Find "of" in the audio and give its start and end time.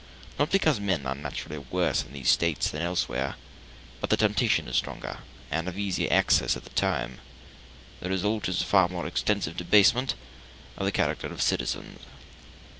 5.67-5.77, 10.75-10.87, 11.31-11.39